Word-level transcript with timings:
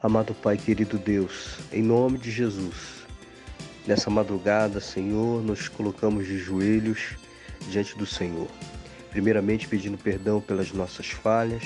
Amado 0.00 0.32
Pai 0.32 0.56
querido 0.56 0.96
Deus, 0.96 1.58
em 1.72 1.82
nome 1.82 2.18
de 2.18 2.30
Jesus, 2.30 3.04
nessa 3.84 4.08
madrugada, 4.08 4.78
Senhor, 4.78 5.42
nos 5.42 5.66
colocamos 5.66 6.24
de 6.24 6.38
joelhos 6.38 7.16
diante 7.68 7.98
do 7.98 8.06
Senhor. 8.06 8.46
Primeiramente 9.10 9.66
pedindo 9.66 9.98
perdão 9.98 10.40
pelas 10.40 10.70
nossas 10.70 11.10
falhas 11.10 11.64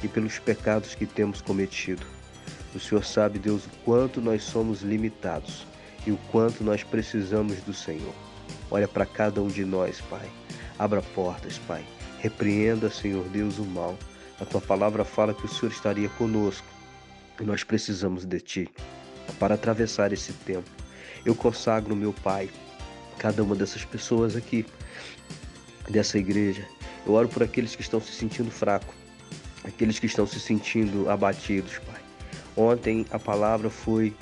e 0.00 0.06
pelos 0.06 0.38
pecados 0.38 0.94
que 0.94 1.06
temos 1.06 1.40
cometido. 1.40 2.06
O 2.72 2.78
Senhor 2.78 3.04
sabe, 3.04 3.40
Deus, 3.40 3.66
o 3.66 3.70
quanto 3.84 4.20
nós 4.20 4.44
somos 4.44 4.82
limitados 4.82 5.66
e 6.06 6.12
o 6.12 6.18
quanto 6.30 6.62
nós 6.62 6.84
precisamos 6.84 7.62
do 7.62 7.74
Senhor. 7.74 8.14
Olha 8.70 8.86
para 8.86 9.04
cada 9.04 9.42
um 9.42 9.48
de 9.48 9.64
nós, 9.64 10.00
Pai. 10.02 10.30
Abra 10.78 11.02
portas, 11.02 11.58
Pai. 11.66 11.84
Repreenda, 12.20 12.88
Senhor 12.88 13.28
Deus, 13.30 13.58
o 13.58 13.64
mal. 13.64 13.98
A 14.40 14.44
tua 14.44 14.60
palavra 14.60 15.04
fala 15.04 15.34
que 15.34 15.46
o 15.46 15.48
Senhor 15.48 15.72
estaria 15.72 16.08
conosco 16.10 16.81
e 17.40 17.44
nós 17.44 17.64
precisamos 17.64 18.24
de 18.24 18.40
Ti 18.40 18.68
para 19.38 19.54
atravessar 19.54 20.12
esse 20.12 20.32
tempo. 20.32 20.68
Eu 21.24 21.34
consagro, 21.34 21.94
meu 21.94 22.12
Pai, 22.12 22.50
cada 23.18 23.42
uma 23.42 23.54
dessas 23.54 23.84
pessoas 23.84 24.36
aqui, 24.36 24.66
dessa 25.88 26.18
igreja. 26.18 26.66
Eu 27.06 27.12
oro 27.14 27.28
por 27.28 27.42
aqueles 27.42 27.74
que 27.74 27.82
estão 27.82 28.00
se 28.00 28.12
sentindo 28.12 28.50
fracos, 28.50 28.94
aqueles 29.64 29.98
que 29.98 30.06
estão 30.06 30.26
se 30.26 30.40
sentindo 30.40 31.08
abatidos, 31.08 31.78
Pai. 31.78 32.00
Ontem 32.56 33.06
a 33.10 33.18
palavra 33.18 33.70
foi 33.70 34.14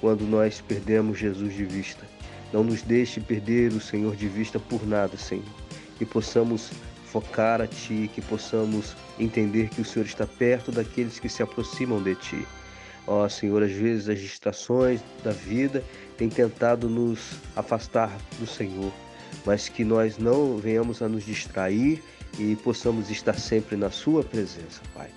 quando 0.00 0.22
nós 0.22 0.60
perdemos 0.60 1.18
Jesus 1.18 1.54
de 1.54 1.64
vista. 1.64 2.04
Não 2.52 2.62
nos 2.64 2.82
deixe 2.82 3.20
perder 3.20 3.72
o 3.72 3.80
Senhor 3.80 4.16
de 4.16 4.28
vista 4.28 4.58
por 4.58 4.86
nada, 4.86 5.16
Senhor. 5.16 5.44
Que 5.98 6.04
possamos 6.04 6.70
focar 7.10 7.60
a 7.60 7.66
Ti, 7.66 8.10
que 8.14 8.20
possamos 8.20 8.96
entender 9.18 9.68
que 9.68 9.80
o 9.80 9.84
Senhor 9.84 10.04
está 10.04 10.26
perto 10.26 10.70
daqueles 10.70 11.18
que 11.18 11.28
se 11.28 11.42
aproximam 11.42 12.02
de 12.02 12.14
Ti. 12.14 12.46
Ó 13.06 13.26
Senhor, 13.28 13.62
às 13.62 13.72
vezes 13.72 14.08
as 14.08 14.20
distrações 14.20 15.00
da 15.24 15.32
vida 15.32 15.82
têm 16.16 16.28
tentado 16.28 16.88
nos 16.88 17.38
afastar 17.56 18.14
do 18.38 18.46
Senhor, 18.46 18.92
mas 19.46 19.68
que 19.68 19.84
nós 19.84 20.18
não 20.18 20.58
venhamos 20.58 21.00
a 21.00 21.08
nos 21.08 21.24
distrair 21.24 22.02
e 22.38 22.54
possamos 22.56 23.10
estar 23.10 23.38
sempre 23.38 23.76
na 23.76 23.90
Sua 23.90 24.22
presença, 24.22 24.82
Pai. 24.94 25.08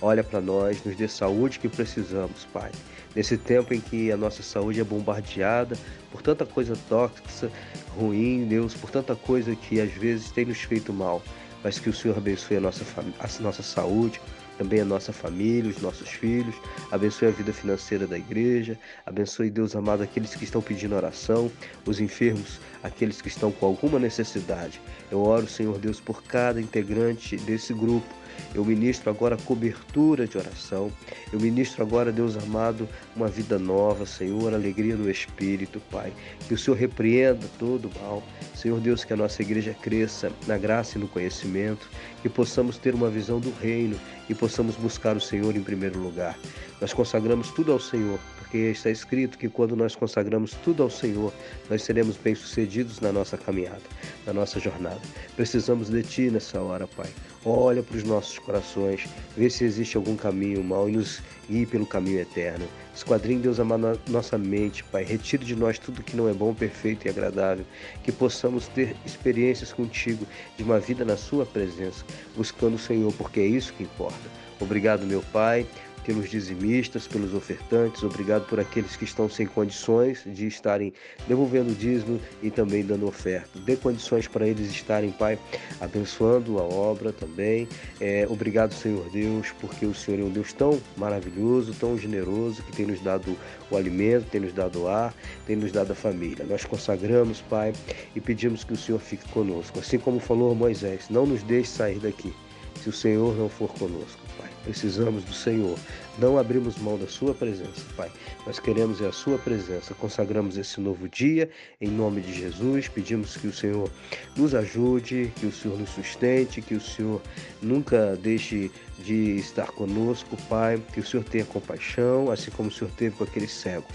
Olha 0.00 0.22
para 0.22 0.40
nós, 0.40 0.84
nos 0.84 0.94
dê 0.94 1.08
saúde 1.08 1.58
que 1.58 1.68
precisamos, 1.68 2.44
Pai. 2.52 2.70
Nesse 3.14 3.38
tempo 3.38 3.72
em 3.72 3.80
que 3.80 4.12
a 4.12 4.16
nossa 4.16 4.42
saúde 4.42 4.78
é 4.78 4.84
bombardeada 4.84 5.76
por 6.12 6.20
tanta 6.20 6.44
coisa 6.44 6.76
tóxica, 6.86 7.50
ruim, 7.96 8.46
Deus, 8.46 8.74
por 8.74 8.90
tanta 8.90 9.16
coisa 9.16 9.56
que 9.56 9.80
às 9.80 9.90
vezes 9.92 10.30
tem 10.30 10.44
nos 10.44 10.58
feito 10.58 10.92
mal, 10.92 11.22
mas 11.64 11.78
que 11.78 11.88
o 11.88 11.94
Senhor 11.94 12.18
abençoe 12.18 12.58
a 12.58 12.60
nossa, 12.60 12.84
a 13.18 13.42
nossa 13.42 13.62
saúde, 13.62 14.20
também 14.58 14.80
a 14.80 14.84
nossa 14.84 15.14
família, 15.14 15.70
os 15.70 15.80
nossos 15.80 16.08
filhos, 16.10 16.54
abençoe 16.90 17.28
a 17.28 17.30
vida 17.30 17.52
financeira 17.52 18.06
da 18.06 18.18
igreja, 18.18 18.78
abençoe, 19.04 19.50
Deus 19.50 19.74
amado, 19.74 20.02
aqueles 20.02 20.34
que 20.34 20.44
estão 20.44 20.60
pedindo 20.60 20.94
oração, 20.94 21.50
os 21.86 22.00
enfermos, 22.00 22.60
aqueles 22.82 23.22
que 23.22 23.28
estão 23.28 23.50
com 23.50 23.66
alguma 23.66 23.98
necessidade. 23.98 24.80
Eu 25.10 25.22
oro, 25.22 25.48
Senhor 25.48 25.78
Deus, 25.78 26.00
por 26.00 26.22
cada 26.22 26.60
integrante 26.60 27.36
desse 27.38 27.72
grupo. 27.72 28.14
Eu 28.54 28.64
ministro 28.64 29.10
agora 29.10 29.36
cobertura 29.36 30.26
de 30.26 30.38
oração. 30.38 30.90
Eu 31.32 31.40
ministro 31.40 31.82
agora, 31.82 32.10
Deus 32.12 32.36
amado, 32.36 32.88
uma 33.14 33.28
vida 33.28 33.58
nova, 33.58 34.06
Senhor, 34.06 34.54
alegria 34.54 34.96
no 34.96 35.10
Espírito, 35.10 35.80
Pai. 35.90 36.12
Que 36.46 36.54
o 36.54 36.58
Senhor 36.58 36.76
repreenda 36.76 37.46
todo 37.58 37.88
o 37.88 38.00
mal. 38.00 38.22
Senhor 38.54 38.80
Deus, 38.80 39.04
que 39.04 39.12
a 39.12 39.16
nossa 39.16 39.42
igreja 39.42 39.74
cresça 39.74 40.32
na 40.46 40.56
graça 40.56 40.96
e 40.96 41.00
no 41.00 41.08
conhecimento, 41.08 41.88
que 42.22 42.28
possamos 42.28 42.78
ter 42.78 42.94
uma 42.94 43.10
visão 43.10 43.38
do 43.38 43.52
reino 43.60 43.98
e 44.28 44.34
possamos 44.34 44.76
buscar 44.76 45.16
o 45.16 45.20
Senhor 45.20 45.54
em 45.54 45.62
primeiro 45.62 45.98
lugar. 45.98 46.38
Nós 46.80 46.92
consagramos 46.92 47.50
tudo 47.50 47.72
ao 47.72 47.80
Senhor, 47.80 48.18
porque 48.38 48.58
está 48.58 48.90
escrito 48.90 49.38
que 49.38 49.48
quando 49.48 49.74
nós 49.74 49.94
consagramos 49.94 50.52
tudo 50.64 50.82
ao 50.82 50.90
Senhor, 50.90 51.32
nós 51.70 51.82
seremos 51.82 52.16
bem-sucedidos 52.16 53.00
na 53.00 53.12
nossa 53.12 53.36
caminhada, 53.36 53.82
na 54.26 54.32
nossa 54.32 54.60
jornada. 54.60 55.00
Precisamos 55.36 55.88
de 55.88 56.02
Ti 56.02 56.30
nessa 56.30 56.60
hora, 56.60 56.86
Pai. 56.86 57.08
Olha 57.44 57.82
para 57.82 57.96
os 57.96 58.02
nossos 58.02 58.25
corações, 58.38 59.06
vê 59.36 59.48
se 59.48 59.64
existe 59.64 59.96
algum 59.96 60.16
caminho 60.16 60.62
mal 60.62 60.88
e 60.88 60.92
nos 60.92 61.22
guie 61.48 61.66
pelo 61.66 61.86
caminho 61.86 62.20
eterno. 62.20 62.66
Esquadrinhe, 62.94 63.40
Deus 63.40 63.60
amado, 63.60 64.00
nossa 64.08 64.36
mente, 64.36 64.82
Pai. 64.84 65.04
Retire 65.04 65.44
de 65.44 65.54
nós 65.54 65.78
tudo 65.78 66.02
que 66.02 66.16
não 66.16 66.28
é 66.28 66.32
bom, 66.32 66.54
perfeito 66.54 67.06
e 67.06 67.10
agradável. 67.10 67.64
Que 68.02 68.10
possamos 68.10 68.68
ter 68.68 68.96
experiências 69.04 69.72
contigo 69.72 70.26
de 70.56 70.64
uma 70.64 70.80
vida 70.80 71.04
na 71.04 71.16
Sua 71.16 71.44
presença, 71.44 72.04
buscando 72.36 72.74
o 72.74 72.78
Senhor, 72.78 73.12
porque 73.12 73.40
é 73.40 73.46
isso 73.46 73.72
que 73.74 73.82
importa. 73.82 74.30
Obrigado, 74.60 75.04
meu 75.06 75.22
Pai 75.32 75.66
pelos 76.06 76.30
dizimistas, 76.30 77.08
pelos 77.08 77.34
ofertantes, 77.34 78.04
obrigado 78.04 78.46
por 78.46 78.60
aqueles 78.60 78.94
que 78.94 79.02
estão 79.02 79.28
sem 79.28 79.44
condições 79.44 80.22
de 80.24 80.46
estarem 80.46 80.92
devolvendo 81.26 81.76
dízimo 81.76 82.20
e 82.40 82.48
também 82.48 82.84
dando 82.84 83.08
oferta. 83.08 83.58
Dê 83.58 83.74
condições 83.74 84.28
para 84.28 84.46
eles 84.46 84.70
estarem, 84.70 85.10
Pai, 85.10 85.36
abençoando 85.80 86.60
a 86.60 86.62
obra 86.62 87.12
também. 87.12 87.68
É, 88.00 88.24
obrigado, 88.30 88.72
Senhor 88.72 89.04
Deus, 89.10 89.48
porque 89.60 89.84
o 89.84 89.92
Senhor 89.92 90.20
é 90.20 90.22
um 90.22 90.30
Deus 90.30 90.52
tão 90.52 90.80
maravilhoso, 90.96 91.74
tão 91.74 91.98
generoso, 91.98 92.62
que 92.62 92.72
tem 92.72 92.86
nos 92.86 93.00
dado 93.00 93.36
o 93.68 93.76
alimento, 93.76 94.30
tem 94.30 94.40
nos 94.40 94.52
dado 94.52 94.82
o 94.82 94.88
ar, 94.88 95.12
tem 95.44 95.56
nos 95.56 95.72
dado 95.72 95.90
a 95.90 95.96
família. 95.96 96.46
Nós 96.48 96.64
consagramos, 96.64 97.40
Pai, 97.40 97.72
e 98.14 98.20
pedimos 98.20 98.62
que 98.62 98.74
o 98.74 98.76
Senhor 98.76 99.00
fique 99.00 99.28
conosco. 99.30 99.80
Assim 99.80 99.98
como 99.98 100.20
falou 100.20 100.54
Moisés, 100.54 101.06
não 101.10 101.26
nos 101.26 101.42
deixe 101.42 101.70
sair 101.70 101.98
daqui 101.98 102.32
se 102.80 102.88
o 102.88 102.92
Senhor 102.92 103.34
não 103.36 103.48
for 103.48 103.68
conosco, 103.70 104.20
Pai. 104.38 104.55
Precisamos 104.66 105.22
do 105.22 105.32
Senhor. 105.32 105.78
Não 106.18 106.36
abrimos 106.36 106.76
mão 106.78 106.98
da 106.98 107.06
Sua 107.06 107.32
presença, 107.32 107.82
Pai. 107.96 108.10
Nós 108.44 108.58
queremos 108.58 109.00
é 109.00 109.06
a 109.06 109.12
Sua 109.12 109.38
presença. 109.38 109.94
Consagramos 109.94 110.58
esse 110.58 110.80
novo 110.80 111.08
dia 111.08 111.48
em 111.80 111.88
nome 111.88 112.20
de 112.20 112.34
Jesus. 112.34 112.88
Pedimos 112.88 113.36
que 113.36 113.46
o 113.46 113.52
Senhor 113.52 113.88
nos 114.36 114.56
ajude, 114.56 115.32
que 115.36 115.46
o 115.46 115.52
Senhor 115.52 115.78
nos 115.78 115.90
sustente, 115.90 116.60
que 116.60 116.74
o 116.74 116.80
Senhor 116.80 117.22
nunca 117.62 118.16
deixe 118.16 118.68
de 118.98 119.36
estar 119.36 119.68
conosco, 119.68 120.36
Pai. 120.48 120.82
Que 120.92 120.98
o 120.98 121.06
Senhor 121.06 121.22
tenha 121.22 121.44
compaixão, 121.44 122.32
assim 122.32 122.50
como 122.50 122.68
o 122.68 122.72
Senhor 122.72 122.90
teve 122.96 123.14
com 123.14 123.22
aquele 123.22 123.46
cego. 123.46 123.86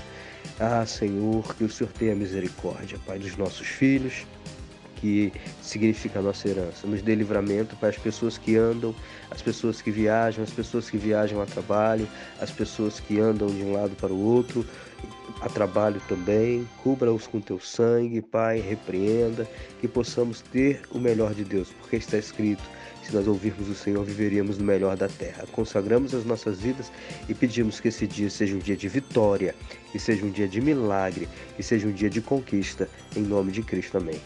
Ah, 0.57 0.85
Senhor, 0.85 1.53
que 1.53 1.65
o 1.65 1.69
Senhor 1.69 1.91
tenha 1.91 2.15
misericórdia, 2.15 2.97
Pai, 3.05 3.19
dos 3.19 3.35
nossos 3.35 3.67
filhos 3.67 4.25
que 5.01 5.33
significa 5.61 6.19
a 6.19 6.21
nossa 6.21 6.47
herança. 6.47 6.85
Nos 6.85 7.01
dê 7.01 7.15
livramento 7.15 7.75
para 7.75 7.89
as 7.89 7.97
pessoas 7.97 8.37
que 8.37 8.55
andam, 8.55 8.95
as 9.31 9.41
pessoas 9.41 9.81
que 9.81 9.89
viajam, 9.89 10.43
as 10.43 10.51
pessoas 10.51 10.89
que 10.89 10.97
viajam 10.97 11.41
a 11.41 11.45
trabalho, 11.45 12.07
as 12.39 12.51
pessoas 12.51 12.99
que 12.99 13.19
andam 13.19 13.47
de 13.47 13.63
um 13.63 13.73
lado 13.73 13.95
para 13.95 14.13
o 14.13 14.23
outro, 14.23 14.63
a 15.41 15.49
trabalho 15.49 15.99
também. 16.07 16.67
Cubra-os 16.83 17.25
com 17.25 17.41
teu 17.41 17.59
sangue, 17.59 18.21
Pai, 18.21 18.59
repreenda, 18.59 19.49
que 19.79 19.87
possamos 19.87 20.41
ter 20.41 20.81
o 20.91 20.99
melhor 20.99 21.33
de 21.33 21.43
Deus, 21.43 21.69
porque 21.81 21.95
está 21.95 22.17
escrito. 22.17 22.63
Se 23.03 23.15
nós 23.15 23.27
ouvirmos 23.27 23.67
o 23.67 23.73
Senhor, 23.73 24.05
viveríamos 24.05 24.59
no 24.59 24.63
melhor 24.63 24.95
da 24.95 25.07
terra. 25.07 25.45
Consagramos 25.51 26.13
as 26.13 26.23
nossas 26.23 26.59
vidas 26.59 26.91
e 27.27 27.33
pedimos 27.33 27.79
que 27.79 27.87
esse 27.87 28.05
dia 28.05 28.29
seja 28.29 28.55
um 28.55 28.59
dia 28.59 28.77
de 28.77 28.87
vitória, 28.87 29.55
que 29.91 29.97
seja 29.97 30.23
um 30.23 30.29
dia 30.29 30.47
de 30.47 30.61
milagre, 30.61 31.27
que 31.57 31.63
seja 31.63 31.87
um 31.87 31.91
dia 31.91 32.11
de 32.11 32.21
conquista. 32.21 32.87
Em 33.15 33.21
nome 33.21 33.51
de 33.51 33.63
Cristo, 33.63 33.97
amém. 33.97 34.21